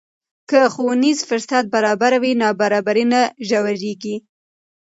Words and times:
که 0.49 0.59
ښوونیز 0.73 1.19
فرصت 1.29 1.65
برابر 1.75 2.13
وي، 2.21 2.31
نابرابري 2.41 3.05
نه 3.13 3.21
ژورېږي. 3.47 4.15